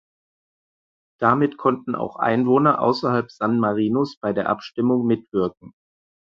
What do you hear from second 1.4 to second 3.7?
konnten auch Einwohner außerhalb San